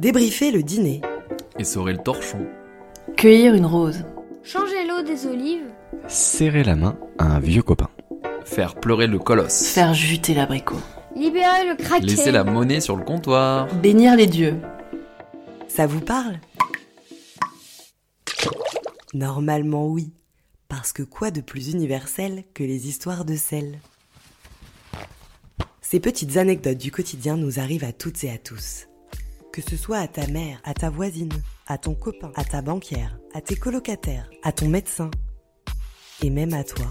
Débriefer 0.00 0.50
le 0.50 0.62
dîner. 0.62 1.02
Essorer 1.58 1.92
le 1.92 1.98
torchon. 1.98 2.46
Cueillir 3.18 3.52
une 3.52 3.66
rose. 3.66 4.02
Changer 4.42 4.86
l'eau 4.88 5.02
des 5.02 5.26
olives. 5.26 5.66
Serrer 6.08 6.64
la 6.64 6.74
main 6.74 6.98
à 7.18 7.26
un 7.26 7.38
vieux 7.38 7.60
copain. 7.60 7.90
Faire 8.46 8.76
pleurer 8.76 9.08
le 9.08 9.18
colosse. 9.18 9.62
Faire 9.66 9.92
juter 9.92 10.32
l'abricot. 10.32 10.80
Libérer 11.14 11.68
le 11.68 11.76
kraken. 11.76 12.08
Laisser 12.08 12.30
la 12.30 12.44
monnaie 12.44 12.80
sur 12.80 12.96
le 12.96 13.04
comptoir. 13.04 13.66
Bénir 13.82 14.16
les 14.16 14.26
dieux. 14.26 14.56
Ça 15.68 15.86
vous 15.86 16.00
parle? 16.00 16.40
Normalement 19.12 19.86
oui. 19.86 20.14
Parce 20.68 20.94
que 20.94 21.02
quoi 21.02 21.30
de 21.30 21.42
plus 21.42 21.72
universel 21.72 22.44
que 22.54 22.64
les 22.64 22.88
histoires 22.88 23.26
de 23.26 23.36
sel? 23.36 23.78
Ces 25.82 26.00
petites 26.00 26.38
anecdotes 26.38 26.78
du 26.78 26.90
quotidien 26.90 27.36
nous 27.36 27.60
arrivent 27.60 27.84
à 27.84 27.92
toutes 27.92 28.24
et 28.24 28.30
à 28.30 28.38
tous. 28.38 28.86
Que 29.52 29.62
ce 29.62 29.76
soit 29.76 29.98
à 29.98 30.06
ta 30.06 30.28
mère, 30.28 30.60
à 30.62 30.74
ta 30.74 30.90
voisine, 30.90 31.32
à 31.66 31.76
ton 31.76 31.94
copain, 31.94 32.30
à 32.36 32.44
ta 32.44 32.62
banquière, 32.62 33.18
à 33.34 33.40
tes 33.40 33.56
colocataires, 33.56 34.30
à 34.44 34.52
ton 34.52 34.68
médecin, 34.68 35.10
et 36.22 36.30
même 36.30 36.54
à 36.54 36.62
toi. 36.62 36.86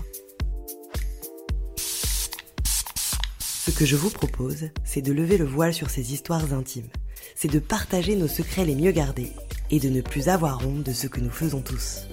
Ce 3.38 3.72
que 3.72 3.86
je 3.86 3.96
vous 3.96 4.10
propose, 4.10 4.72
c'est 4.84 5.02
de 5.02 5.14
lever 5.14 5.38
le 5.38 5.46
voile 5.46 5.74
sur 5.74 5.90
ces 5.90 6.12
histoires 6.12 6.54
intimes. 6.54 6.90
C'est 7.34 7.52
de 7.52 7.60
partager 7.60 8.18
nos 8.18 8.28
secrets 8.28 8.66
les 8.66 8.76
mieux 8.76 8.92
gardés 8.92 9.32
et 9.72 9.80
de 9.80 9.88
ne 9.88 10.02
plus 10.02 10.28
avoir 10.28 10.68
honte 10.68 10.84
de 10.84 10.92
ce 10.92 11.08
que 11.08 11.22
nous 11.22 11.30
faisons 11.30 11.62
tous. 11.62 12.08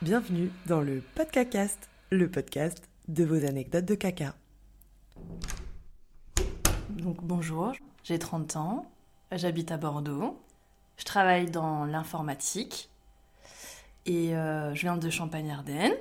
Bienvenue 0.00 0.50
dans 0.66 0.80
le 0.80 1.02
Podcacast, 1.16 1.88
le 2.10 2.30
podcast 2.30 2.84
de 3.08 3.24
vos 3.24 3.44
anecdotes 3.44 3.86
de 3.86 3.96
caca. 3.96 4.36
Donc 7.04 7.22
bonjour, 7.22 7.72
j'ai 8.02 8.18
30 8.18 8.56
ans, 8.56 8.86
j'habite 9.30 9.70
à 9.70 9.76
Bordeaux, 9.76 10.40
je 10.96 11.04
travaille 11.04 11.50
dans 11.50 11.84
l'informatique 11.84 12.88
et 14.06 14.34
euh, 14.34 14.74
je 14.74 14.80
viens 14.80 14.96
de 14.96 15.10
Champagne-Ardenne. 15.10 15.92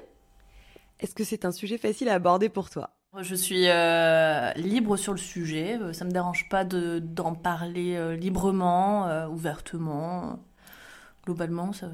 Est-ce 1.02 1.14
que 1.14 1.26
c'est 1.26 1.44
un 1.44 1.52
sujet 1.52 1.78
facile 1.78 2.08
à 2.08 2.14
aborder 2.14 2.48
pour 2.48 2.70
toi? 2.70 2.92
Je 3.20 3.36
suis 3.36 3.68
euh, 3.68 4.54
libre 4.54 4.96
sur 4.96 5.12
le 5.12 5.18
sujet, 5.20 5.78
euh, 5.78 5.92
ça 5.92 6.06
me 6.06 6.12
dérange 6.12 6.48
pas 6.48 6.64
de- 6.64 7.00
d'en 7.00 7.36
parler 7.36 7.96
euh, 7.96 8.16
librement, 8.16 9.28
ouvertement. 9.28 10.40
Globalement, 11.26 11.74
ça... 11.74 11.90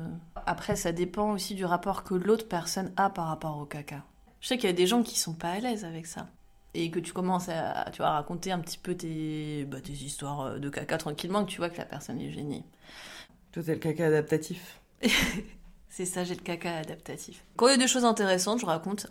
après 0.46 0.76
ça 0.76 0.92
dépend 0.92 1.32
aussi 1.32 1.56
du 1.56 1.66
rapport 1.66 2.04
que 2.04 2.14
l'autre 2.14 2.48
personne 2.48 2.92
a 2.96 3.10
par 3.10 3.26
rapport 3.28 3.58
au 3.58 3.66
caca. 3.66 4.04
Je 4.40 4.50
sais 4.50 4.58
qu'il 4.60 4.70
y 4.70 4.74
a 4.74 4.76
des 4.76 4.86
gens 4.88 5.02
qui 5.02 5.18
sont 5.18 5.34
pas 5.34 5.50
à 5.54 5.60
l'aise 5.60 5.84
avec 5.84 6.06
ça. 6.06 6.28
Et 6.74 6.92
que 6.92 7.00
tu 7.00 7.14
commences 7.14 7.50
à, 7.50 7.90
tu 7.92 7.98
vois, 7.98 8.08
à 8.08 8.14
raconter 8.14 8.52
un 8.52 8.60
petit 8.60 8.78
peu 8.78 8.96
tes, 8.96 9.66
bah, 9.66 9.82
tes 9.82 9.94
histoires 9.94 10.42
euh, 10.42 10.60
de 10.60 10.70
caca 10.70 10.98
tranquillement, 10.98 11.44
que 11.44 11.50
tu 11.50 11.58
vois 11.58 11.70
que 11.70 11.78
la 11.78 11.86
personne 11.86 12.22
est 12.22 12.32
gênée. 12.32 12.64
Toi, 13.52 13.64
c'est 13.66 13.74
le 13.74 13.80
caca 13.80 14.06
adaptatif. 14.06 14.80
C'est 15.92 16.06
ça, 16.06 16.24
j'ai 16.24 16.36
le 16.36 16.42
caca 16.42 16.78
adaptatif. 16.78 17.44
Quand 17.58 17.68
il 17.68 17.72
y 17.72 17.74
a 17.74 17.78
des 17.78 17.88
choses 17.88 18.06
intéressantes, 18.06 18.60
je 18.62 18.66
raconte. 18.66 19.08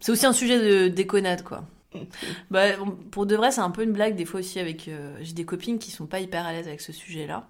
C'est 0.00 0.10
aussi 0.10 0.26
un 0.26 0.32
sujet 0.32 0.58
de 0.58 0.88
déconnade, 0.88 1.42
quoi. 1.42 1.64
bah, 2.50 2.70
pour 3.10 3.26
de 3.26 3.36
vrai, 3.36 3.52
c'est 3.52 3.60
un 3.60 3.70
peu 3.70 3.84
une 3.84 3.92
blague 3.92 4.16
des 4.16 4.24
fois 4.24 4.40
aussi 4.40 4.58
avec. 4.58 4.88
euh, 4.88 5.16
j'ai 5.20 5.34
des 5.34 5.44
copines 5.44 5.78
qui 5.78 5.90
sont 5.90 6.06
pas 6.06 6.20
hyper 6.20 6.46
à 6.46 6.52
l'aise 6.52 6.66
avec 6.66 6.80
ce 6.80 6.92
sujet-là. 6.92 7.46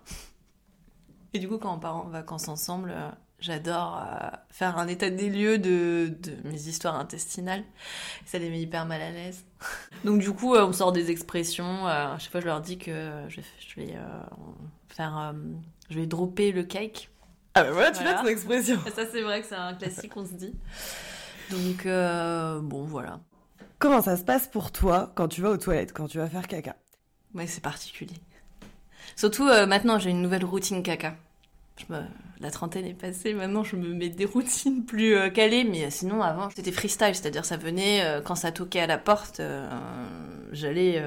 Et 1.32 1.38
du 1.38 1.48
coup, 1.48 1.58
quand 1.58 1.74
on 1.74 1.78
part 1.78 1.96
en 1.96 2.08
vacances 2.08 2.48
ensemble, 2.48 2.92
euh, 2.94 3.08
j'adore 3.44 3.98
euh, 4.02 4.28
faire 4.50 4.78
un 4.78 4.88
état 4.88 5.10
des 5.10 5.28
lieux 5.30 5.58
de, 5.58 6.12
de 6.20 6.48
mes 6.48 6.68
histoires 6.68 6.96
intestinales. 6.98 7.62
Ça 8.24 8.38
les 8.38 8.48
met 8.50 8.60
hyper 8.60 8.86
mal 8.86 9.02
à 9.02 9.10
l'aise. 9.10 9.44
Donc 10.04 10.20
du 10.20 10.32
coup, 10.32 10.54
euh, 10.54 10.64
on 10.66 10.72
sort 10.72 10.92
des 10.92 11.10
expressions. 11.10 11.86
euh, 11.86 12.14
à 12.14 12.18
chaque 12.18 12.32
fois, 12.32 12.40
je 12.40 12.46
leur 12.46 12.60
dis 12.60 12.78
que 12.78 13.12
je, 13.28 13.40
je 13.68 13.80
vais 13.80 13.94
faire, 14.88 15.34
je 15.90 15.98
vais 15.98 16.06
dropper 16.06 16.52
le 16.52 16.62
cake. 16.64 17.10
Ah 17.54 17.62
bah 17.64 17.70
voilà, 17.72 17.90
tu 17.92 18.02
Voilà. 18.02 18.12
l'as 18.16 18.22
ton 18.22 18.28
expression. 18.28 18.78
Ça, 18.94 19.02
c'est 19.10 19.22
vrai 19.22 19.40
que 19.42 19.46
c'est 19.46 19.54
un 19.54 19.74
classique, 19.74 20.16
on 20.16 20.24
se 20.26 20.32
dit. 20.34 20.54
Donc, 21.50 21.84
bon, 22.64 22.84
voilà. 22.84 23.20
Comment 23.78 24.00
ça 24.02 24.16
se 24.16 24.24
passe 24.24 24.48
pour 24.48 24.72
toi 24.72 25.12
quand 25.14 25.28
tu 25.28 25.42
vas 25.42 25.50
aux 25.50 25.56
toilettes, 25.58 25.92
quand 25.92 26.06
tu 26.08 26.18
vas 26.18 26.28
faire 26.28 26.48
caca? 26.48 26.74
Ouais, 27.34 27.46
c'est 27.46 27.60
particulier. 27.62 28.16
Surtout 29.16 29.44
maintenant, 29.44 29.98
j'ai 29.98 30.10
une 30.10 30.22
nouvelle 30.22 30.44
routine 30.44 30.82
caca. 30.82 31.14
Je 31.76 31.92
me- 31.92 32.02
La 32.40 32.50
trentaine 32.50 32.84
est 32.86 32.94
passée, 32.94 33.32
maintenant 33.32 33.64
je 33.64 33.76
me 33.76 33.88
mets 33.94 34.08
des 34.10 34.24
routines 34.26 34.84
plus 34.84 35.14
euh, 35.16 35.28
calées, 35.30 35.64
mais 35.64 35.90
sinon 35.90 36.20
avant 36.22 36.48
c'était 36.54 36.72
freestyle, 36.72 37.14
c'est-à-dire 37.14 37.44
ça 37.44 37.56
venait 37.56 38.04
euh, 38.04 38.20
quand 38.20 38.34
ça 38.34 38.52
toquait 38.52 38.80
à 38.80 38.86
la 38.86 38.98
porte, 38.98 39.40
euh, 39.40 39.66
j'allais 40.52 41.02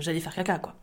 j'allais 0.00 0.20
faire 0.20 0.34
caca 0.34 0.58
quoi. 0.58 0.74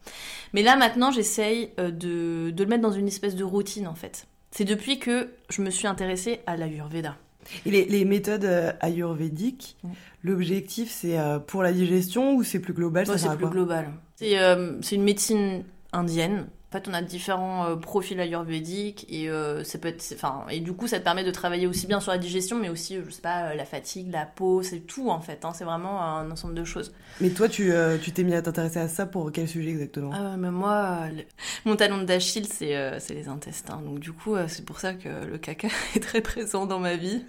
Mais 0.54 0.62
là 0.62 0.76
maintenant 0.76 1.12
j'essaye 1.12 1.72
de, 1.78 2.52
de 2.52 2.64
le 2.64 2.70
mettre 2.70 2.82
dans 2.84 2.92
une 2.92 3.08
espèce 3.08 3.36
de 3.36 3.44
routine 3.44 3.88
en 3.88 3.96
fait. 3.96 4.28
C'est 4.52 4.66
depuis 4.66 5.00
que 5.00 5.30
je 5.50 5.62
me 5.62 5.70
suis 5.72 5.88
intéressée 5.88 6.40
à 6.46 6.56
l'Ayurveda. 6.58 7.18
Et 7.66 7.72
les, 7.72 7.86
les 7.86 8.06
méthodes 8.06 8.48
ayurvédiques, 8.82 9.78
l'objectif 10.24 10.90
c'est 10.92 11.18
pour 11.48 11.64
la 11.64 11.72
digestion 11.74 12.36
ou 12.36 12.44
c'est 12.44 12.60
plus 12.60 12.74
global 12.74 13.08
Ouais, 13.10 13.18
c'est 13.18 13.30
plus 13.30 13.38
quoi? 13.40 13.50
global. 13.50 13.92
C'est 14.16 14.36
c'est 14.82 14.96
une 14.96 15.04
médecine 15.04 15.64
indienne. 15.92 16.48
En 16.70 16.74
fait, 16.74 16.90
on 16.90 16.94
a 16.94 17.02
différents 17.02 17.66
euh, 17.66 17.76
profils 17.78 18.20
ayurvédiques 18.20 19.06
et 19.08 19.30
euh, 19.30 19.64
ça 19.64 19.78
peut 19.80 19.88
être, 19.88 20.04
enfin, 20.14 20.46
et 20.50 20.60
du 20.60 20.74
coup, 20.74 20.86
ça 20.88 21.00
te 21.00 21.04
permet 21.06 21.24
de 21.24 21.32
travailler 21.32 21.66
aussi 21.66 21.88
bien 21.88 22.02
sur 22.02 22.12
la 22.12 22.18
digestion, 22.18 22.58
mais 22.60 22.68
aussi, 22.68 22.98
euh, 22.98 23.04
je 23.06 23.12
sais 23.12 23.22
pas, 23.22 23.56
la 23.56 23.64
fatigue, 23.64 24.12
la 24.12 24.26
peau, 24.26 24.62
c'est 24.64 24.82
tout 24.82 25.10
en 25.10 25.22
fait. 25.22 25.46
hein. 25.46 25.54
c'est 25.54 25.64
vraiment 25.64 26.02
un 26.04 26.30
ensemble 26.30 26.56
de 26.56 26.66
choses. 26.66 26.94
Mais 27.22 27.30
toi, 27.30 27.48
tu 27.48 27.72
tu 28.04 28.12
t'es 28.12 28.24
mis 28.24 28.34
à 28.34 28.42
t'intéresser 28.42 28.80
à 28.80 28.90
ça 28.90 29.06
pour 29.06 29.32
quel 29.32 29.48
sujet 29.48 29.70
exactement? 29.70 30.12
Ah 30.14 30.32
ouais, 30.32 30.38
mais 30.38 30.52
moi, 30.52 31.08
le- 31.16 31.24
mon 31.64 31.78
talon 31.78 32.04
d'Achille, 32.04 32.46
c'est 32.48 33.00
c'est 33.00 33.14
les 33.14 33.30
intestins. 33.30 33.78
Donc 33.82 34.00
du 34.00 34.12
coup, 34.12 34.36
c'est 34.50 34.66
pour 34.66 34.80
ça 34.82 34.94
que 34.94 35.24
le 35.26 35.38
caca 35.38 35.70
est 35.96 36.02
très 36.02 36.20
présent 36.22 36.66
dans 36.66 36.80
ma 36.80 36.98
vie. 36.98 37.24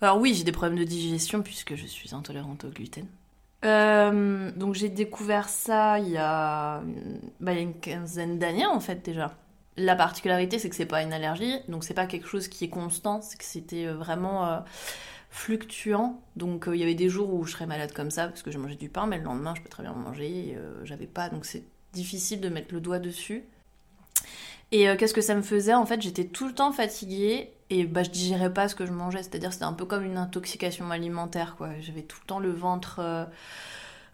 Alors 0.00 0.18
oui, 0.20 0.32
j'ai 0.34 0.44
des 0.44 0.52
problèmes 0.52 0.78
de 0.78 0.84
digestion 0.84 1.42
puisque 1.42 1.74
je 1.74 1.86
suis 1.86 2.14
intolérante 2.14 2.64
au 2.64 2.68
gluten. 2.68 3.06
Euh, 3.64 4.50
donc 4.52 4.74
j'ai 4.74 4.88
découvert 4.88 5.48
ça 5.48 5.98
il 5.98 6.10
y 6.10 6.18
a, 6.18 6.82
bah, 7.40 7.52
il 7.52 7.56
y 7.56 7.58
a 7.58 7.62
une 7.62 7.80
quinzaine 7.80 8.38
d'années 8.38 8.66
en 8.66 8.80
fait 8.80 9.04
déjà. 9.04 9.36
La 9.78 9.94
particularité, 9.96 10.58
c'est 10.58 10.70
que 10.70 10.76
c'est 10.76 10.86
pas 10.86 11.02
une 11.02 11.12
allergie, 11.12 11.54
donc 11.68 11.84
c'est 11.84 11.94
pas 11.94 12.06
quelque 12.06 12.28
chose 12.28 12.48
qui 12.48 12.64
est 12.64 12.70
constant, 12.70 13.20
c'est 13.20 13.36
que 13.36 13.44
c'était 13.44 13.86
euh, 13.86 13.94
vraiment 13.94 14.46
euh, 14.46 14.60
fluctuant. 15.30 16.22
Donc 16.36 16.66
il 16.72 16.78
y 16.78 16.82
avait 16.82 16.94
des 16.94 17.08
jours 17.08 17.32
où 17.34 17.44
je 17.44 17.52
serais 17.52 17.66
malade 17.66 17.92
comme 17.92 18.10
ça 18.10 18.28
parce 18.28 18.42
que 18.42 18.50
je 18.50 18.58
mangeais 18.58 18.76
du 18.76 18.88
pain, 18.88 19.06
mais 19.06 19.18
le 19.18 19.24
lendemain 19.24 19.54
je 19.54 19.62
peux 19.62 19.68
très 19.68 19.82
bien 19.82 19.92
en 19.92 19.96
manger. 19.96 20.56
J'avais 20.84 21.06
pas, 21.06 21.28
donc 21.28 21.44
c'est 21.44 21.64
difficile 21.92 22.40
de 22.40 22.48
mettre 22.48 22.72
le 22.74 22.80
doigt 22.80 22.98
dessus. 22.98 23.44
Et 24.72 24.88
euh, 24.88 24.96
qu'est-ce 24.96 25.14
que 25.14 25.20
ça 25.20 25.34
me 25.34 25.42
faisait 25.42 25.74
En 25.74 25.86
fait, 25.86 26.02
j'étais 26.02 26.24
tout 26.24 26.46
le 26.46 26.54
temps 26.54 26.72
fatiguée 26.72 27.52
et 27.70 27.84
bah, 27.84 28.02
je 28.02 28.10
digérais 28.10 28.52
pas 28.52 28.68
ce 28.68 28.74
que 28.74 28.86
je 28.86 28.92
mangeais. 28.92 29.22
C'est-à-dire, 29.22 29.52
c'était 29.52 29.64
un 29.64 29.72
peu 29.72 29.84
comme 29.84 30.04
une 30.04 30.16
intoxication 30.16 30.90
alimentaire, 30.90 31.56
quoi. 31.56 31.70
J'avais 31.80 32.02
tout 32.02 32.18
le 32.22 32.26
temps 32.26 32.38
le 32.40 32.50
ventre 32.50 32.98
euh, 33.00 33.24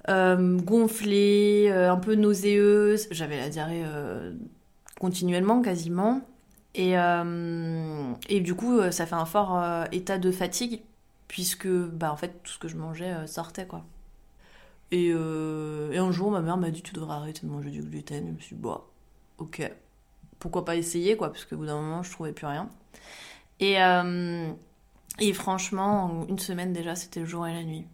euh, 0.08 0.58
gonflé, 0.60 1.70
un 1.70 1.96
peu 1.96 2.14
nauséeuse. 2.14 3.08
J'avais 3.10 3.38
la 3.38 3.48
diarrhée 3.48 3.84
continuellement, 5.00 5.62
quasiment. 5.62 6.20
Et, 6.74 6.94
et 8.28 8.40
du 8.40 8.54
coup, 8.54 8.80
ça 8.90 9.06
fait 9.06 9.14
un 9.14 9.26
fort 9.26 9.62
état 9.92 10.18
de 10.18 10.30
fatigue, 10.30 10.82
puisque 11.28 11.68
bah, 11.68 12.12
en 12.12 12.16
fait, 12.16 12.42
tout 12.42 12.52
ce 12.52 12.58
que 12.58 12.68
je 12.68 12.76
mangeais 12.76 13.26
sortait, 13.26 13.66
quoi. 13.66 13.84
Et, 14.90 15.08
et 15.08 15.98
un 15.98 16.12
jour, 16.12 16.30
ma 16.30 16.40
mère 16.42 16.56
m'a 16.56 16.70
dit 16.70 16.82
Tu 16.82 16.92
devrais 16.92 17.14
arrêter 17.14 17.46
de 17.46 17.52
manger 17.52 17.70
du 17.70 17.82
gluten. 17.82 18.26
Je 18.26 18.32
me 18.32 18.38
suis 18.38 18.56
dit 18.56 18.62
Bah, 18.62 18.84
ok, 19.38 19.70
pourquoi 20.42 20.64
pas 20.64 20.74
essayer, 20.74 21.16
quoi, 21.16 21.30
parce 21.30 21.44
qu'au 21.44 21.56
bout 21.56 21.66
d'un 21.66 21.80
moment, 21.80 22.02
je 22.02 22.10
trouvais 22.10 22.32
plus 22.32 22.46
rien. 22.46 22.68
Et, 23.60 23.80
euh, 23.80 24.50
et 25.20 25.32
franchement, 25.32 26.04
en 26.04 26.26
une 26.26 26.40
semaine 26.40 26.72
déjà, 26.72 26.96
c'était 26.96 27.20
le 27.20 27.26
jour 27.26 27.46
et 27.46 27.52
la 27.52 27.62
nuit. 27.62 27.86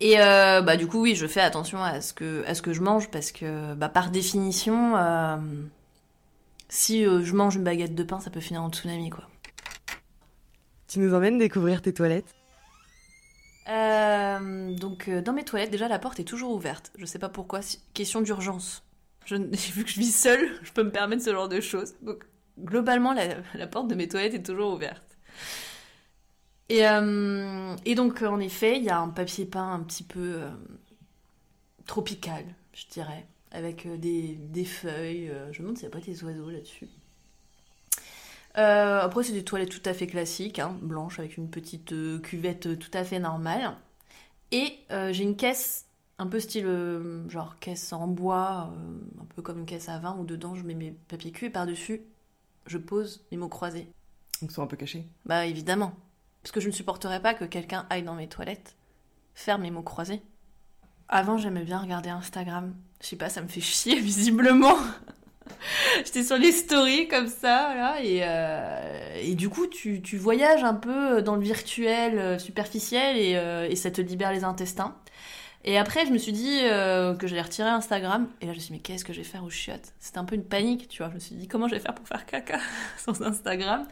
Et 0.00 0.20
euh, 0.20 0.62
bah, 0.62 0.76
du 0.76 0.88
coup, 0.88 1.00
oui, 1.00 1.14
je 1.14 1.28
fais 1.28 1.40
attention 1.40 1.80
à 1.80 2.00
ce 2.00 2.12
que, 2.12 2.44
à 2.48 2.54
ce 2.54 2.62
que 2.62 2.72
je 2.72 2.80
mange, 2.80 3.08
parce 3.08 3.30
que 3.30 3.74
bah, 3.74 3.88
par 3.88 4.10
définition, 4.10 4.96
euh, 4.96 5.36
si 6.68 7.06
euh, 7.06 7.22
je 7.22 7.34
mange 7.34 7.54
une 7.54 7.62
baguette 7.62 7.94
de 7.94 8.02
pain, 8.02 8.18
ça 8.18 8.30
peut 8.30 8.40
finir 8.40 8.64
en 8.64 8.70
tsunami, 8.70 9.10
quoi. 9.10 9.28
Tu 10.88 10.98
nous 10.98 11.14
emmènes 11.14 11.38
découvrir 11.38 11.82
tes 11.82 11.94
toilettes? 11.94 12.34
Donc 13.68 15.08
dans 15.08 15.32
mes 15.32 15.44
toilettes, 15.44 15.70
déjà 15.70 15.86
la 15.86 16.00
porte 16.00 16.18
est 16.18 16.24
toujours 16.24 16.52
ouverte. 16.52 16.90
Je 16.98 17.06
sais 17.06 17.20
pas 17.20 17.28
pourquoi. 17.28 17.60
Question 17.94 18.20
d'urgence. 18.20 18.82
Je, 19.24 19.36
vu 19.72 19.84
que 19.84 19.90
je 19.90 19.98
vis 19.98 20.12
seule, 20.14 20.48
je 20.62 20.72
peux 20.72 20.82
me 20.82 20.90
permettre 20.90 21.22
ce 21.22 21.32
genre 21.32 21.48
de 21.48 21.60
choses. 21.60 21.94
Donc 22.02 22.24
globalement, 22.58 23.12
la, 23.12 23.66
porte 23.66 23.88
de 23.88 23.94
mes 23.94 24.08
toilettes 24.08 24.34
est 24.34 24.42
toujours 24.42 24.74
ouverte. 24.74 25.02
Et, 26.68 26.86
euh, 26.86 27.76
et 27.84 27.94
donc 27.94 28.22
en 28.22 28.40
effet, 28.40 28.78
il 28.78 28.84
y 28.84 28.90
a 28.90 28.98
un 28.98 29.08
papier 29.08 29.44
peint 29.44 29.72
un 29.72 29.80
petit 29.80 30.04
peu 30.04 30.36
euh, 30.36 30.50
tropical, 31.86 32.44
je 32.72 32.86
dirais, 32.90 33.26
avec 33.50 33.86
euh, 33.86 33.96
des, 33.96 34.38
des 34.38 34.64
feuilles. 34.64 35.30
je 35.50 35.58
me 35.58 35.64
demande 35.64 35.78
s'il 35.78 35.88
n'y 35.88 35.94
a 35.94 35.98
pas 35.98 36.04
des 36.04 36.24
oiseaux 36.24 36.50
là-dessus. 36.50 36.88
Après, 38.54 39.22
c'est 39.22 39.32
des 39.32 39.44
toilettes 39.44 39.70
tout 39.70 39.88
à 39.88 39.94
fait 39.94 40.06
classiques, 40.06 40.58
hein, 40.58 40.76
blanches, 40.82 41.18
avec 41.18 41.38
une 41.38 41.48
petite 41.48 41.94
cuvette 42.22 42.78
tout 42.78 42.90
à 42.92 43.02
fait 43.02 43.18
normale. 43.18 43.74
Et 44.50 44.78
j'ai 44.90 45.22
une 45.22 45.36
caisse 45.36 45.86
Un 46.22 46.28
peu 46.28 46.38
style 46.38 46.66
euh, 46.66 47.28
genre 47.28 47.58
caisse 47.58 47.92
en 47.92 48.06
bois, 48.06 48.70
euh, 48.72 49.20
un 49.20 49.24
peu 49.34 49.42
comme 49.42 49.58
une 49.58 49.66
caisse 49.66 49.88
à 49.88 49.98
vin 49.98 50.16
où 50.20 50.24
dedans 50.24 50.54
je 50.54 50.62
mets 50.62 50.76
mes 50.76 50.92
papiers 51.08 51.32
cul 51.32 51.46
et 51.46 51.50
par-dessus 51.50 52.02
je 52.66 52.78
pose 52.78 53.26
mes 53.32 53.36
mots 53.36 53.48
croisés. 53.48 53.88
Donc 54.40 54.52
ils 54.52 54.54
sont 54.54 54.62
un 54.62 54.68
peu 54.68 54.76
cachés. 54.76 55.04
Bah 55.26 55.46
évidemment. 55.46 55.94
Parce 56.44 56.52
que 56.52 56.60
je 56.60 56.68
ne 56.68 56.72
supporterais 56.72 57.20
pas 57.20 57.34
que 57.34 57.44
quelqu'un 57.44 57.86
aille 57.90 58.04
dans 58.04 58.14
mes 58.14 58.28
toilettes 58.28 58.76
faire 59.34 59.58
mes 59.58 59.72
mots 59.72 59.82
croisés. 59.82 60.22
Avant 61.08 61.38
j'aimais 61.38 61.64
bien 61.64 61.80
regarder 61.80 62.10
Instagram. 62.10 62.72
Je 63.00 63.08
sais 63.08 63.16
pas, 63.16 63.28
ça 63.28 63.42
me 63.42 63.48
fait 63.48 63.60
chier 63.60 63.98
visiblement. 64.00 64.76
J'étais 66.04 66.22
sur 66.22 66.38
les 66.38 66.52
stories 66.52 67.08
comme 67.08 67.26
ça, 67.26 67.74
là, 67.74 67.96
et, 68.00 68.20
euh, 68.22 69.16
et 69.20 69.34
du 69.34 69.48
coup, 69.48 69.66
tu, 69.66 70.00
tu 70.00 70.18
voyages 70.18 70.62
un 70.62 70.74
peu 70.74 71.20
dans 71.20 71.34
le 71.34 71.42
virtuel 71.42 72.38
superficiel 72.38 73.16
et, 73.16 73.70
et 73.72 73.74
ça 73.74 73.90
te 73.90 74.00
libère 74.00 74.30
les 74.30 74.44
intestins. 74.44 74.94
Et 75.64 75.78
après, 75.78 76.06
je 76.06 76.10
me 76.12 76.18
suis 76.18 76.32
dit 76.32 76.58
euh, 76.64 77.14
que 77.14 77.26
j'allais 77.26 77.42
retirer 77.42 77.68
Instagram. 77.68 78.26
Et 78.40 78.46
là, 78.46 78.52
je 78.52 78.56
me 78.58 78.60
suis 78.60 78.70
dit, 78.72 78.78
mais 78.78 78.82
qu'est-ce 78.82 79.04
que 79.04 79.12
je 79.12 79.18
vais 79.18 79.24
faire 79.24 79.44
aux 79.44 79.50
chiottes? 79.50 79.92
C'était 80.00 80.18
un 80.18 80.24
peu 80.24 80.34
une 80.34 80.44
panique, 80.44 80.88
tu 80.88 81.02
vois. 81.02 81.10
Je 81.10 81.14
me 81.14 81.20
suis 81.20 81.36
dit, 81.36 81.46
comment 81.46 81.68
je 81.68 81.74
vais 81.74 81.80
faire 81.80 81.94
pour 81.94 82.06
faire 82.08 82.26
caca 82.26 82.58
sans 82.98 83.22
Instagram? 83.22 83.86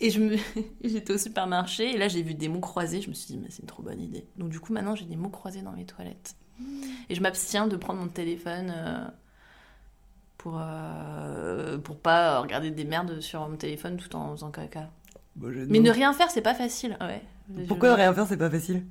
Et 0.00 0.10
je 0.10 0.20
me... 0.20 0.36
j'étais 0.84 1.12
au 1.12 1.18
supermarché 1.18 1.94
et 1.94 1.98
là, 1.98 2.08
j'ai 2.08 2.22
vu 2.22 2.34
des 2.34 2.48
mots 2.48 2.60
croisés. 2.60 3.02
Je 3.02 3.08
me 3.10 3.14
suis 3.14 3.26
dit, 3.26 3.38
mais 3.38 3.48
c'est 3.50 3.60
une 3.62 3.68
trop 3.68 3.82
bonne 3.82 4.00
idée. 4.00 4.24
Donc, 4.36 4.48
du 4.48 4.60
coup, 4.60 4.72
maintenant, 4.72 4.94
j'ai 4.94 5.04
des 5.04 5.16
mots 5.16 5.28
croisés 5.28 5.60
dans 5.62 5.72
mes 5.72 5.84
toilettes. 5.84 6.34
Et 7.10 7.14
je 7.14 7.20
m'abstiens 7.20 7.66
de 7.68 7.76
prendre 7.76 8.00
mon 8.00 8.08
téléphone 8.08 8.72
euh, 8.74 9.04
pour, 10.38 10.58
euh, 10.60 11.78
pour 11.78 11.98
pas 11.98 12.40
regarder 12.40 12.70
des 12.70 12.84
merdes 12.84 13.20
sur 13.20 13.46
mon 13.48 13.56
téléphone 13.56 13.96
tout 13.96 14.14
en 14.16 14.32
faisant 14.34 14.50
caca. 14.50 14.90
Mais 15.68 15.78
ne 15.78 15.90
rien 15.90 16.12
faire, 16.12 16.30
c'est 16.30 16.40
pas 16.42 16.54
facile. 16.54 16.96
Ouais. 17.00 17.22
Pourquoi 17.68 17.90
Je- 17.90 17.94
rien 17.96 18.12
faire, 18.14 18.26
c'est 18.26 18.36
pas 18.36 18.50
facile? 18.50 18.84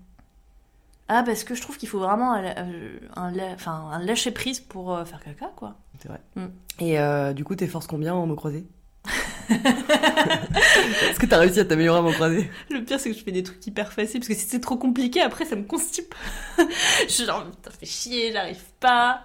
Ah, 1.10 1.24
parce 1.24 1.44
que 1.44 1.56
je 1.56 1.62
trouve 1.62 1.78
qu'il 1.78 1.88
faut 1.88 2.00
vraiment 2.00 2.34
un, 2.34 2.44
euh, 2.44 3.00
un, 3.16 3.32
la- 3.32 3.54
enfin, 3.54 3.90
un 3.92 4.04
lâcher 4.04 4.32
prise 4.32 4.60
pour 4.60 4.94
euh, 4.94 5.06
faire 5.06 5.24
caca, 5.24 5.52
quoi. 5.56 5.76
C'est 6.00 6.10
vrai. 6.10 6.20
Mm. 6.36 6.46
Et 6.80 7.00
euh, 7.00 7.34
du 7.34 7.44
coup, 7.44 7.56
t'es 7.56 7.68
force 7.68 7.88
combien 7.88 8.14
en 8.14 8.26
mots 8.28 8.36
croisés 8.36 8.66
Est-ce 9.50 11.20
que 11.20 11.26
t'as 11.26 11.38
réussi 11.38 11.60
à 11.62 11.66
t'améliorer 11.66 12.00
en 12.00 12.04
mots 12.04 12.12
croisés 12.12 12.50
Le 12.70 12.84
pire, 12.84 13.00
c'est 13.00 13.12
que 13.12 13.18
je 13.18 13.24
fais 13.24 13.32
des 13.32 13.44
trucs 13.44 13.66
hyper 13.66 13.94
faciles 13.94 14.20
parce 14.20 14.28
que 14.28 14.34
si 14.36 14.48
c'est 14.48 14.60
trop 14.60 14.76
compliqué, 14.76 15.22
après, 15.22 15.46
ça 15.46 15.56
me 15.56 15.64
constipe. 15.64 16.14
je 16.58 17.08
suis 17.12 17.26
genre, 17.26 17.46
ça 17.64 17.72
fait 17.72 17.86
chier, 17.86 18.34
j'arrive 18.34 18.64
pas. 18.82 19.22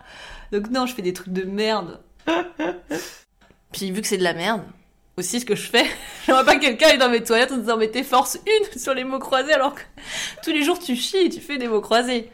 Donc, 0.53 0.71
non, 0.71 0.87
je 0.87 0.95
fais 0.95 1.03
des 1.03 1.13
trucs 1.13 1.33
de 1.33 1.43
merde. 1.43 2.01
Puis, 3.73 3.91
vu 3.91 4.01
que 4.03 4.07
c'est 4.07 4.19
de 4.19 4.23
la 4.23 4.35
merde, 4.35 4.63
aussi, 5.17 5.41
ce 5.41 5.45
que 5.45 5.55
je 5.55 5.69
fais, 5.69 5.85
j'aimerais 6.27 6.45
pas 6.45 6.57
que 6.57 6.61
quelqu'un 6.61 6.89
aille 6.89 6.99
dans 6.99 7.11
mes 7.11 7.23
toilettes 7.23 7.53
en 7.53 7.59
disant, 7.59 7.77
mais 7.77 7.89
t'es 7.89 8.03
force 8.03 8.39
une 8.47 8.79
sur 8.79 8.95
les 8.95 9.05
mots 9.05 9.19
croisés 9.19 9.53
alors 9.53 9.75
que 9.75 9.83
tous 10.43 10.51
les 10.51 10.63
jours 10.63 10.79
tu 10.79 10.97
chies 10.97 11.27
et 11.27 11.29
tu 11.29 11.41
fais 11.41 11.59
des 11.59 11.69
mots 11.69 11.81
croisés. 11.81 12.31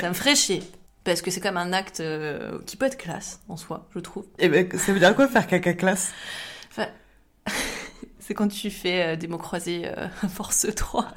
Ça 0.00 0.08
me 0.08 0.14
ferait 0.14 0.34
chier. 0.34 0.62
Parce 1.04 1.22
que 1.22 1.30
c'est 1.30 1.40
comme 1.40 1.56
un 1.56 1.72
acte 1.72 2.00
euh, 2.00 2.58
qui 2.66 2.76
peut 2.76 2.86
être 2.86 2.96
classe 2.96 3.40
en 3.48 3.56
soi, 3.56 3.88
je 3.94 4.00
trouve. 4.00 4.26
Eh 4.38 4.48
ben, 4.48 4.68
ça 4.76 4.92
veut 4.92 4.98
dire 4.98 5.14
quoi 5.14 5.28
faire 5.28 5.46
caca 5.46 5.72
classe? 5.72 6.12
Enfin, 6.70 6.88
c'est 8.18 8.34
quand 8.34 8.48
tu 8.48 8.70
fais 8.70 9.12
euh, 9.12 9.16
des 9.16 9.28
mots 9.28 9.38
croisés 9.38 9.86
euh, 9.86 10.08
force 10.28 10.66
3. 10.74 11.12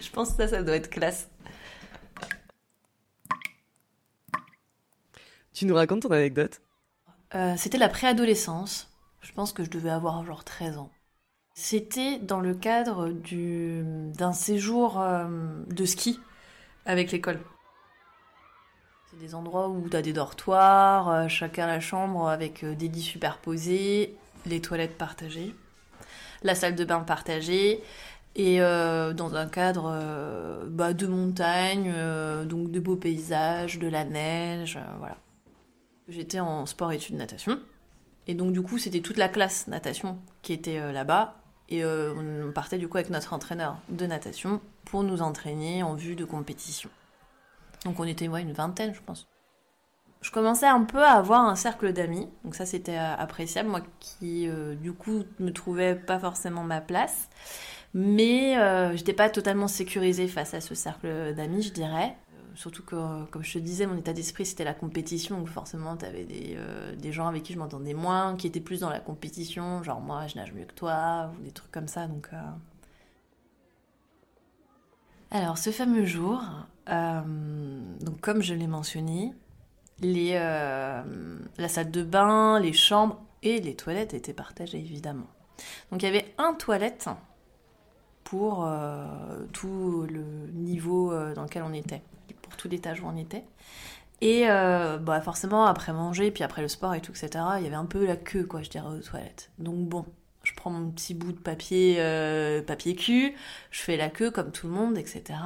Je 0.00 0.10
pense 0.12 0.32
que 0.32 0.36
ça, 0.36 0.48
ça 0.48 0.62
doit 0.62 0.76
être 0.76 0.90
classe. 0.90 1.30
Tu 5.54 5.64
nous 5.64 5.74
racontes 5.74 6.02
ton 6.02 6.10
anecdote? 6.10 6.60
Euh, 7.34 7.54
C'était 7.56 7.78
la 7.78 7.88
préadolescence. 7.88 8.88
Je 9.20 9.32
pense 9.32 9.52
que 9.52 9.64
je 9.64 9.70
devais 9.70 9.90
avoir 9.90 10.24
genre 10.24 10.44
13 10.44 10.78
ans. 10.78 10.90
C'était 11.54 12.18
dans 12.18 12.40
le 12.40 12.54
cadre 12.54 13.10
du- 13.10 13.84
d'un 14.16 14.32
séjour 14.32 15.00
euh, 15.00 15.26
de 15.68 15.84
ski 15.86 16.20
avec 16.86 17.12
l'école. 17.12 17.40
C'est 19.10 19.18
des 19.18 19.34
endroits 19.34 19.68
où 19.68 19.88
tu 19.88 19.96
as 19.96 20.02
des 20.02 20.12
dortoirs, 20.12 21.08
euh, 21.10 21.28
chacun 21.28 21.66
la 21.66 21.80
chambre 21.80 22.28
avec 22.28 22.64
des 22.64 22.88
lits 22.88 23.02
superposés, 23.02 24.16
les 24.46 24.60
toilettes 24.60 24.98
partagées, 24.98 25.54
la 26.42 26.54
salle 26.56 26.74
de 26.76 26.84
bain 26.84 27.00
partagée, 27.00 27.82
et 28.36 28.58
dans 28.60 29.34
un 29.36 29.46
cadre 29.48 30.64
bah, 30.68 30.92
de 30.94 31.06
montagne, 31.06 31.92
donc 32.46 32.70
de 32.70 32.80
beaux 32.80 32.96
paysages, 32.96 33.78
de 33.78 33.88
la 33.88 34.04
neige, 34.04 34.78
voilà. 34.98 35.16
J'étais 36.08 36.40
en 36.40 36.66
sport-études 36.66 37.16
natation. 37.16 37.60
Et 38.26 38.34
donc, 38.34 38.52
du 38.52 38.62
coup, 38.62 38.78
c'était 38.78 39.00
toute 39.00 39.16
la 39.16 39.28
classe 39.28 39.66
natation 39.66 40.18
qui 40.42 40.52
était 40.52 40.78
euh, 40.78 40.92
là-bas. 40.92 41.36
Et 41.68 41.82
euh, 41.82 42.46
on 42.46 42.52
partait 42.52 42.78
du 42.78 42.88
coup 42.88 42.96
avec 42.96 43.10
notre 43.10 43.32
entraîneur 43.32 43.78
de 43.88 44.06
natation 44.06 44.60
pour 44.84 45.02
nous 45.02 45.20
entraîner 45.20 45.82
en 45.82 45.94
vue 45.94 46.14
de 46.14 46.24
compétition. 46.24 46.90
Donc, 47.84 47.98
on 47.98 48.04
était 48.04 48.28
ouais, 48.28 48.42
une 48.42 48.52
vingtaine, 48.52 48.94
je 48.94 49.00
pense. 49.04 49.26
Je 50.20 50.30
commençais 50.30 50.66
un 50.66 50.82
peu 50.82 51.02
à 51.02 51.12
avoir 51.12 51.42
un 51.42 51.56
cercle 51.56 51.92
d'amis. 51.92 52.28
Donc, 52.44 52.54
ça, 52.54 52.66
c'était 52.66 52.98
euh, 52.98 53.16
appréciable. 53.16 53.68
Moi 53.68 53.82
qui, 54.00 54.48
du 54.80 54.92
coup, 54.92 55.24
me 55.38 55.50
trouvais 55.50 55.94
pas 55.94 56.18
forcément 56.18 56.62
ma 56.62 56.80
place. 56.80 57.28
Mais 57.98 58.58
euh, 58.58 58.94
j'étais 58.94 59.14
pas 59.14 59.30
totalement 59.30 59.68
sécurisée 59.68 60.28
face 60.28 60.52
à 60.52 60.60
ce 60.60 60.74
cercle 60.74 61.34
d'amis, 61.34 61.62
je 61.62 61.72
dirais. 61.72 62.14
Surtout 62.56 62.82
que, 62.82 63.24
comme 63.26 63.44
je 63.44 63.52
te 63.52 63.58
disais, 63.58 63.86
mon 63.86 63.98
état 63.98 64.14
d'esprit 64.14 64.46
c'était 64.46 64.64
la 64.64 64.72
compétition, 64.72 65.36
donc 65.36 65.48
forcément 65.48 65.94
t'avais 65.94 66.24
des, 66.24 66.54
euh, 66.56 66.96
des 66.96 67.12
gens 67.12 67.26
avec 67.26 67.42
qui 67.42 67.52
je 67.52 67.58
m'entendais 67.58 67.92
moins, 67.92 68.34
qui 68.34 68.46
étaient 68.46 68.60
plus 68.60 68.80
dans 68.80 68.88
la 68.88 68.98
compétition, 68.98 69.82
genre 69.82 70.00
moi 70.00 70.26
je 70.26 70.36
nage 70.36 70.54
mieux 70.54 70.64
que 70.64 70.72
toi, 70.72 71.30
ou 71.38 71.42
des 71.42 71.50
trucs 71.50 71.70
comme 71.70 71.86
ça, 71.86 72.06
donc... 72.06 72.30
euh. 72.32 72.36
Alors 75.30 75.58
ce 75.58 75.70
fameux 75.70 76.06
jour, 76.06 76.42
euh, 76.88 77.20
donc 78.00 78.20
comme 78.22 78.40
je 78.40 78.54
l'ai 78.54 78.68
mentionné, 78.68 79.34
les, 80.00 80.32
la 80.34 81.68
salle 81.68 81.90
de 81.90 82.02
bain, 82.02 82.58
les 82.58 82.72
chambres 82.72 83.20
et 83.42 83.60
les 83.60 83.74
toilettes 83.76 84.14
étaient 84.14 84.32
partagées 84.32 84.78
évidemment. 84.78 85.26
Donc 85.92 86.02
il 86.02 86.06
y 86.06 86.08
avait 86.08 86.34
un 86.38 86.54
toilette 86.54 87.08
pour 88.24 88.66
tout 89.52 90.06
le 90.08 90.22
niveau 90.52 91.12
dans 91.34 91.42
lequel 91.42 91.62
on 91.62 91.72
était, 91.72 92.02
pour 92.46 92.56
tout 92.56 92.68
l'étage 92.68 93.00
où 93.00 93.06
on 93.06 93.16
était. 93.16 93.44
Et 94.20 94.44
euh, 94.48 94.96
bah 94.98 95.20
forcément, 95.20 95.66
après 95.66 95.92
manger, 95.92 96.30
puis 96.30 96.42
après 96.42 96.62
le 96.62 96.68
sport 96.68 96.94
et 96.94 97.00
tout, 97.00 97.12
etc., 97.12 97.44
il 97.58 97.64
y 97.64 97.66
avait 97.66 97.76
un 97.76 97.84
peu 97.84 98.06
la 98.06 98.16
queue, 98.16 98.44
quoi, 98.44 98.62
je 98.62 98.70
dirais, 98.70 98.88
aux 98.88 99.02
toilettes. 99.02 99.50
Donc 99.58 99.76
bon, 99.88 100.06
je 100.42 100.54
prends 100.54 100.70
mon 100.70 100.90
petit 100.90 101.14
bout 101.14 101.32
de 101.32 101.38
papier, 101.38 101.96
euh, 101.98 102.62
papier 102.62 102.96
cul, 102.96 103.34
je 103.70 103.80
fais 103.80 103.96
la 103.96 104.08
queue 104.08 104.30
comme 104.30 104.52
tout 104.52 104.68
le 104.68 104.72
monde, 104.72 104.96
etc. 104.96 105.38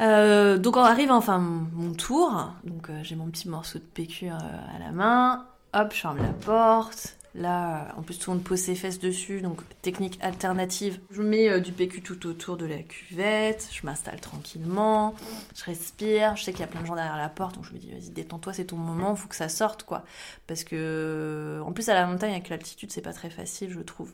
Euh, 0.00 0.58
donc 0.58 0.76
on 0.76 0.82
arrive 0.82 1.10
enfin 1.10 1.38
mon 1.38 1.94
tour, 1.94 2.52
donc 2.64 2.90
j'ai 3.02 3.14
mon 3.14 3.30
petit 3.30 3.48
morceau 3.48 3.78
de 3.78 3.84
PQ 3.84 4.28
à 4.28 4.78
la 4.80 4.90
main, 4.90 5.46
hop, 5.72 5.92
je 5.94 6.00
ferme 6.00 6.18
la 6.18 6.32
porte. 6.32 7.16
Là, 7.36 7.92
en 7.96 8.02
plus 8.02 8.16
tout 8.16 8.30
le 8.30 8.36
monde 8.36 8.44
pose 8.44 8.60
ses 8.60 8.76
fesses 8.76 9.00
dessus, 9.00 9.40
donc 9.40 9.60
technique 9.82 10.18
alternative. 10.22 11.00
Je 11.10 11.20
mets 11.20 11.48
euh, 11.48 11.58
du 11.58 11.72
PQ 11.72 12.00
tout 12.00 12.28
autour 12.28 12.56
de 12.56 12.64
la 12.64 12.78
cuvette, 12.78 13.68
je 13.72 13.84
m'installe 13.84 14.20
tranquillement, 14.20 15.16
je 15.56 15.64
respire, 15.64 16.36
je 16.36 16.44
sais 16.44 16.52
qu'il 16.52 16.60
y 16.60 16.64
a 16.64 16.68
plein 16.68 16.82
de 16.82 16.86
gens 16.86 16.94
derrière 16.94 17.16
la 17.16 17.28
porte, 17.28 17.56
donc 17.56 17.64
je 17.64 17.72
me 17.72 17.78
dis 17.78 17.90
vas-y 17.90 18.10
détends-toi, 18.10 18.52
c'est 18.52 18.66
ton 18.66 18.76
moment, 18.76 19.16
faut 19.16 19.26
que 19.26 19.34
ça 19.34 19.48
sorte 19.48 19.82
quoi. 19.82 20.04
Parce 20.46 20.62
que 20.62 21.60
en 21.66 21.72
plus 21.72 21.88
à 21.88 21.94
la 21.94 22.06
montagne 22.06 22.30
avec 22.30 22.48
l'altitude 22.50 22.92
c'est 22.92 23.02
pas 23.02 23.12
très 23.12 23.30
facile 23.30 23.70
je 23.70 23.80
trouve. 23.80 24.12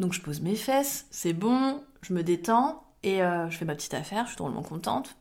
Donc 0.00 0.12
je 0.12 0.20
pose 0.20 0.40
mes 0.40 0.56
fesses, 0.56 1.06
c'est 1.10 1.34
bon, 1.34 1.84
je 2.02 2.12
me 2.12 2.24
détends 2.24 2.82
et 3.04 3.22
euh, 3.22 3.48
je 3.50 3.56
fais 3.56 3.66
ma 3.66 3.76
petite 3.76 3.94
affaire, 3.94 4.24
je 4.24 4.30
suis 4.30 4.36
drôlement 4.36 4.62
contente. 4.62 5.16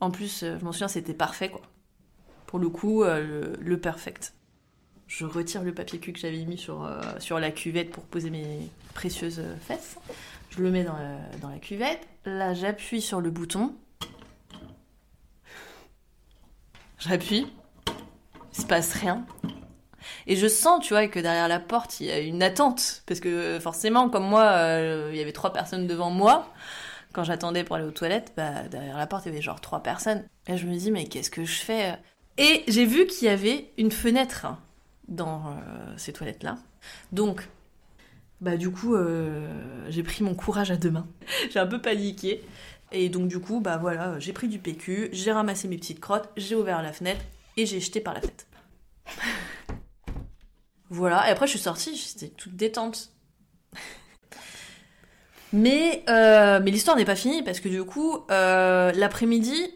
En 0.00 0.10
plus, 0.10 0.42
euh, 0.42 0.58
je 0.58 0.64
m'en 0.64 0.72
souviens, 0.72 0.88
c'était 0.88 1.14
parfait 1.14 1.50
quoi. 1.50 1.62
Pour 2.46 2.58
le 2.58 2.68
coup, 2.68 3.04
le, 3.04 3.54
le 3.60 3.80
perfect. 3.80 4.34
Je 5.16 5.26
retire 5.26 5.62
le 5.62 5.72
papier 5.72 6.00
cul 6.00 6.12
que 6.12 6.18
j'avais 6.18 6.44
mis 6.44 6.58
sur, 6.58 6.84
euh, 6.84 7.38
la 7.38 7.52
cuvette 7.52 7.92
pour 7.92 8.02
poser 8.02 8.30
mes 8.30 8.68
précieuses 8.94 9.38
euh, 9.38 9.54
fesses. 9.60 9.96
Je 10.50 10.60
le 10.60 10.72
mets 10.72 10.82
dans 10.82 10.96
la, 10.96 11.58
cuvette. 11.60 12.00
Là, 12.24 12.52
j'appuie 12.52 13.00
sur 13.00 13.20
le 13.20 13.30
bouton. 13.30 13.76
J'appuie. 16.98 17.46
Il 17.86 18.60
se 18.60 18.66
passe 18.66 18.92
rien. 18.92 19.24
Et 20.26 20.34
je 20.34 20.48
sens, 20.48 20.84
tu 20.84 20.94
vois, 20.94 21.06
que 21.06 21.20
derrière 21.20 21.46
la 21.46 21.60
porte, 21.60 22.00
il 22.00 22.06
y 22.06 22.10
a 22.10 22.18
une 22.18 22.42
attente. 22.42 23.04
Parce 23.06 23.20
que 23.20 23.60
forcément, 23.60 24.10
comme 24.10 24.26
moi, 24.26 24.42
euh, 24.42 25.10
il 25.12 25.16
y 25.16 25.22
avait 25.22 25.30
trois 25.30 25.52
personnes 25.52 25.86
devant 25.86 26.10
moi. 26.10 26.52
Quand 27.12 27.22
j'attendais 27.22 27.62
pour 27.62 27.76
aller 27.76 27.84
aux 27.84 27.92
toilettes, 27.92 28.32
bah, 28.36 28.66
derrière 28.68 28.98
la 28.98 29.06
porte, 29.06 29.26
il 29.26 29.28
y 29.28 29.32
avait 29.32 29.42
genre 29.42 29.60
trois 29.60 29.80
personnes. 29.80 30.24
Et 30.48 30.56
je 30.56 30.66
me 30.66 30.74
dis, 30.76 30.90
mais 30.90 31.04
qu'est-ce 31.06 31.30
que 31.30 31.44
je 31.44 31.60
fais? 31.60 31.96
Et 32.36 32.64
j'ai 32.66 32.84
vu 32.84 33.06
qu'il 33.06 33.28
y 33.28 33.30
avait 33.30 33.70
une 33.78 33.92
fenêtre 33.92 34.46
dans 35.08 35.48
euh, 35.48 35.94
ces 35.96 36.12
toilettes-là. 36.12 36.58
Donc, 37.12 37.48
bah 38.40 38.56
du 38.56 38.70
coup, 38.70 38.94
euh, 38.94 39.48
j'ai 39.88 40.02
pris 40.02 40.24
mon 40.24 40.34
courage 40.34 40.70
à 40.70 40.76
deux 40.76 40.90
mains. 40.90 41.06
j'ai 41.50 41.58
un 41.58 41.66
peu 41.66 41.80
paniqué. 41.80 42.42
Et 42.92 43.08
donc 43.08 43.28
du 43.28 43.40
coup, 43.40 43.60
bah 43.60 43.76
voilà, 43.76 44.18
j'ai 44.20 44.32
pris 44.32 44.46
du 44.46 44.58
PQ, 44.58 45.08
j'ai 45.12 45.32
ramassé 45.32 45.66
mes 45.66 45.76
petites 45.76 46.00
crottes, 46.00 46.28
j'ai 46.36 46.54
ouvert 46.54 46.80
la 46.80 46.92
fenêtre 46.92 47.22
et 47.56 47.66
j'ai 47.66 47.80
jeté 47.80 48.00
par 48.00 48.14
la 48.14 48.20
fenêtre. 48.20 48.44
voilà, 50.90 51.26
et 51.28 51.32
après 51.32 51.46
je 51.46 51.52
suis 51.52 51.60
sortie, 51.60 51.96
j'étais 51.96 52.28
toute 52.28 52.54
détente. 52.54 53.10
Mais, 55.52 56.02
euh, 56.08 56.60
mais 56.60 56.72
l'histoire 56.72 56.96
n'est 56.96 57.04
pas 57.04 57.14
finie 57.14 57.44
parce 57.44 57.60
que 57.60 57.68
du 57.68 57.84
coup, 57.84 58.24
l'après-midi, 58.28 59.72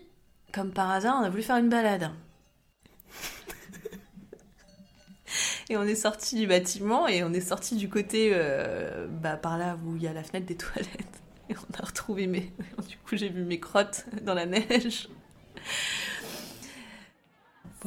comme 0.52 0.73
par 0.73 0.90
hasard, 0.90 1.18
on 1.20 1.25
a 1.25 1.30
voulu 1.30 1.44
faire 1.44 1.56
une 1.56 1.68
balade. 1.68 2.11
Et 5.70 5.76
on 5.76 5.82
est 5.84 5.94
sorti 5.94 6.37
du 6.37 6.46
bâtiment 6.46 7.06
et 7.06 7.22
on 7.25 7.32
est 7.32 7.40
sorti 7.40 7.76
du 7.76 7.88
côté 7.88 8.30
euh, 8.32 9.06
bah, 9.08 9.37
par 9.37 9.58
là 9.58 9.76
où 9.84 9.96
il 9.96 10.02
y 10.02 10.08
a 10.08 10.12
la 10.12 10.22
fenêtre 10.22 10.46
des 10.46 10.54
toilettes. 10.56 10.88
Et 11.50 11.54
on 11.56 11.82
a 11.82 11.87
retrouvé 11.87 12.26
mes. 12.26 12.52
Du 12.88 12.96
coup, 12.98 13.16
j'ai 13.16 13.28
vu 13.28 13.42
mes 13.42 13.60
crottes 13.60 14.06
dans 14.22 14.34
la 14.34 14.46
neige. 14.46 15.08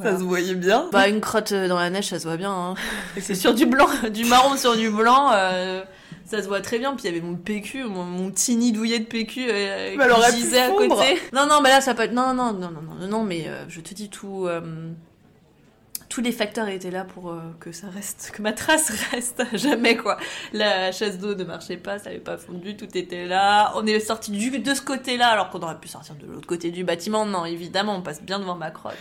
Ça 0.00 0.18
se 0.18 0.22
voyait 0.22 0.54
bien. 0.54 0.88
Bah, 0.92 1.08
une 1.08 1.20
crotte 1.20 1.52
dans 1.52 1.78
la 1.78 1.90
neige, 1.90 2.08
ça 2.08 2.18
se 2.18 2.24
voit 2.26 2.36
bien. 2.36 2.52
Hein. 2.52 2.74
C'est 3.20 3.34
sur 3.34 3.54
du 3.54 3.66
blanc, 3.66 3.88
du 4.12 4.24
marron 4.24 4.56
sur 4.56 4.76
du 4.76 4.90
blanc. 4.90 5.30
euh, 5.32 5.82
ça 6.24 6.42
se 6.42 6.48
voit 6.48 6.60
très 6.60 6.78
bien. 6.78 6.94
Puis 6.94 7.04
il 7.04 7.06
y 7.06 7.16
avait 7.16 7.24
mon 7.24 7.36
PQ, 7.36 7.84
mon, 7.84 8.04
mon 8.04 8.30
petit 8.30 8.56
nid 8.56 8.72
douillet 8.72 9.00
de 9.00 9.04
PQ 9.04 9.46
euh, 9.48 9.96
qui 10.30 10.36
gisait 10.36 10.60
à 10.62 10.70
côté. 10.70 11.20
Non, 11.32 11.46
non, 11.46 11.60
mais 11.60 11.68
là, 11.68 11.80
ça 11.80 11.94
peut 11.94 12.02
être. 12.02 12.12
Non, 12.12 12.32
non, 12.32 12.52
non, 12.52 12.70
non, 12.70 12.82
non, 12.82 12.94
non, 13.00 13.08
non, 13.08 13.24
mais 13.24 13.44
euh, 13.48 13.64
je 13.68 13.80
te 13.80 13.92
dis 13.94 14.08
tout. 14.08 14.48
Tous 16.12 16.20
les 16.20 16.32
facteurs 16.32 16.68
étaient 16.68 16.90
là 16.90 17.04
pour 17.04 17.30
euh, 17.30 17.40
que 17.58 17.72
ça 17.72 17.86
reste, 17.88 18.32
que 18.34 18.42
ma 18.42 18.52
trace 18.52 18.90
reste 19.12 19.40
à 19.40 19.56
jamais 19.56 19.96
quoi. 19.96 20.18
La 20.52 20.92
chasse 20.92 21.16
d'eau 21.18 21.34
ne 21.34 21.42
marchait 21.44 21.78
pas, 21.78 21.98
ça 21.98 22.10
n'avait 22.10 22.18
pas 22.20 22.36
fondu, 22.36 22.76
tout 22.76 22.96
était 22.98 23.24
là. 23.26 23.72
On 23.76 23.86
est 23.86 23.98
sorti 23.98 24.30
du, 24.30 24.58
de 24.58 24.74
ce 24.74 24.82
côté-là 24.82 25.28
alors 25.28 25.48
qu'on 25.48 25.60
aurait 25.60 25.78
pu 25.80 25.88
sortir 25.88 26.14
de 26.16 26.26
l'autre 26.26 26.46
côté 26.46 26.70
du 26.70 26.84
bâtiment. 26.84 27.24
Non, 27.24 27.46
évidemment, 27.46 27.96
on 27.96 28.02
passe 28.02 28.20
bien 28.22 28.38
devant 28.38 28.56
ma 28.56 28.70
crotte. 28.70 28.96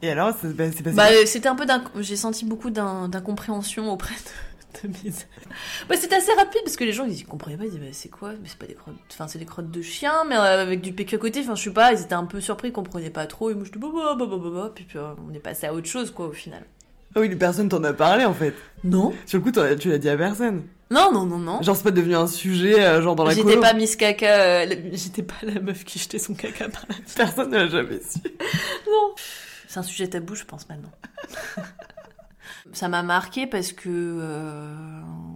Et 0.00 0.10
alors, 0.10 0.30
bah, 0.44 0.64
c'est 0.74 0.82
passé. 0.82 0.96
Bah, 0.96 1.08
c'était 1.26 1.48
un 1.48 1.56
peu 1.56 1.66
d'inc- 1.66 1.90
j'ai 2.00 2.16
senti 2.16 2.46
beaucoup 2.46 2.70
d'in- 2.70 3.08
d'incompréhension 3.08 3.92
auprès 3.92 4.14
de, 4.14 4.55
de 4.84 4.88
bah, 5.88 5.94
c'était 6.00 6.16
assez 6.16 6.32
rapide 6.32 6.60
parce 6.64 6.76
que 6.76 6.84
les 6.84 6.92
gens 6.92 7.04
ils 7.06 7.24
comprenaient 7.24 7.56
pas 7.56 7.64
ils 7.64 7.70
disaient 7.70 7.82
bah, 7.82 7.90
c'est 7.92 8.08
quoi? 8.08 8.32
Mais 8.32 8.48
c'est 8.48 8.58
pas 8.58 8.66
des 8.66 8.74
crottes 8.74 8.94
enfin 9.12 9.28
c'est 9.28 9.38
des 9.38 9.44
crottes 9.44 9.70
de 9.70 9.82
chien 9.82 10.24
mais 10.28 10.36
euh, 10.36 10.62
avec 10.62 10.80
du 10.80 10.92
PQ 10.92 11.14
à 11.16 11.18
côté 11.18 11.40
enfin 11.40 11.54
je 11.54 11.62
sais 11.64 11.70
pas 11.70 11.92
ils 11.92 12.00
étaient 12.00 12.14
un 12.14 12.24
peu 12.24 12.40
surpris 12.40 12.68
ils 12.68 12.72
comprenaient 12.72 13.10
pas 13.10 13.26
trop 13.26 13.50
et 13.50 13.54
moi 13.54 13.64
je 13.64 13.72
dis 13.72 13.78
bah 13.78 13.88
bah 13.92 14.14
bah 14.18 14.26
bah 14.26 14.36
bah, 14.42 14.50
bah 14.52 14.72
puis, 14.74 14.84
puis, 14.84 14.98
euh, 14.98 15.12
on 15.28 15.34
est 15.34 15.38
passé 15.40 15.66
à 15.66 15.74
autre 15.74 15.86
chose 15.88 16.10
quoi 16.10 16.26
au 16.26 16.32
final 16.32 16.62
Ah 17.14 17.20
oui, 17.20 17.34
personne 17.36 17.68
t'en 17.68 17.82
a 17.84 17.92
parlé 17.92 18.24
en 18.24 18.34
fait. 18.34 18.54
non 18.84 19.12
Sur 19.26 19.38
le 19.38 19.44
coup, 19.44 19.52
tu 19.52 19.88
l'as 19.88 19.98
dit 19.98 20.08
à 20.08 20.16
personne. 20.16 20.62
non 20.90 21.10
non 21.12 21.24
non 21.26 21.38
non 21.38 21.62
Genre, 21.62 21.74
c'est 21.76 21.82
pas 21.84 21.90
devenu 21.90 22.14
un 22.14 22.26
sujet, 22.26 22.80
euh, 22.84 23.02
genre 23.02 23.16
dans 23.16 23.24
la 23.24 23.34
j'étais 23.34 23.58
pas 23.58 23.72
Miss 23.72 23.96
Caca 23.96 24.40
euh, 24.40 24.66
j'étais 24.92 25.22
pas 25.22 25.34
la 25.42 25.60
meuf 25.60 25.84
qui 25.84 25.98
jetait 25.98 26.18
son 26.18 26.34
caca 26.34 26.68
par 26.68 26.84
la. 26.88 26.94
Personne 27.16 27.50
ne 27.50 27.56
l'a 27.56 27.68
jamais 27.68 28.00
su. 28.00 28.18
non 28.86 29.14
c'est 29.68 29.80
un 29.80 29.82
sujet 29.82 30.06
tabou 30.08 30.34
je 30.36 30.44
pense 30.44 30.68
maintenant 30.68 30.92
ça 32.72 32.88
m'a 32.88 33.02
marqué 33.02 33.46
parce 33.46 33.72
que 33.72 33.88
euh, 33.88 34.74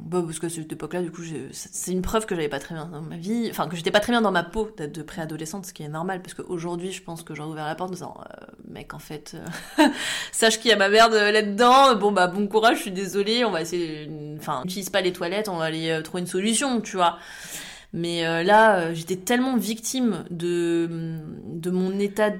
bah 0.04 0.22
parce 0.24 0.38
que 0.38 0.48
cette 0.48 0.72
époque-là 0.72 1.02
du 1.02 1.10
coup 1.10 1.22
c'est 1.52 1.92
une 1.92 2.02
preuve 2.02 2.26
que 2.26 2.34
j'avais 2.34 2.48
pas 2.48 2.58
très 2.58 2.74
bien 2.74 2.86
dans 2.86 3.00
ma 3.00 3.16
vie 3.16 3.48
enfin 3.50 3.68
que 3.68 3.76
j'étais 3.76 3.90
pas 3.92 4.00
très 4.00 4.12
bien 4.12 4.20
dans 4.20 4.32
ma 4.32 4.42
peau 4.42 4.70
d'être 4.76 4.92
de 4.94 5.02
préadolescente 5.02 5.64
ce 5.66 5.72
qui 5.72 5.82
est 5.82 5.88
normal 5.88 6.20
parce 6.20 6.34
qu'aujourd'hui 6.34 6.92
je 6.92 7.02
pense 7.02 7.22
que 7.22 7.34
j'aurais 7.34 7.50
ouvert 7.50 7.66
la 7.66 7.74
porte 7.76 7.90
en 7.90 7.94
disant 7.94 8.14
euh, 8.20 8.44
mec 8.68 8.92
en 8.92 8.98
fait 8.98 9.36
euh, 9.78 9.86
sache 10.32 10.58
qu'il 10.58 10.70
y 10.70 10.74
a 10.74 10.76
ma 10.76 10.88
merde 10.88 11.12
là-dedans 11.14 11.94
bon 11.94 12.12
bah 12.12 12.26
bon 12.26 12.46
courage 12.48 12.76
je 12.78 12.82
suis 12.82 12.90
désolée 12.92 13.44
on 13.44 13.50
va 13.52 13.62
essayer 13.62 14.02
une- 14.04 14.36
enfin 14.38 14.62
n'utilise 14.64 14.90
pas 14.90 15.00
les 15.00 15.12
toilettes 15.12 15.48
on 15.48 15.56
va 15.56 15.64
aller 15.66 15.90
euh, 15.90 16.02
trouver 16.02 16.22
une 16.22 16.26
solution 16.26 16.80
tu 16.80 16.96
vois 16.96 17.18
mais 17.92 18.24
euh, 18.24 18.42
là, 18.42 18.76
euh, 18.76 18.94
j'étais 18.94 19.16
tellement 19.16 19.56
victime 19.56 20.24
de, 20.30 21.18
de 21.44 21.70
mon 21.70 21.98
état 21.98 22.30